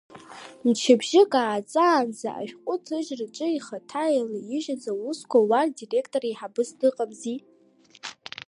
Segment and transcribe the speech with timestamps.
[0.65, 7.37] Мчыбжьык ааҵаанӡа, ашәҟәҭыжьырҭаҿы ихаҭа еилаижьыз аусқәа уа редактор еиҳабыс дыҟамзи!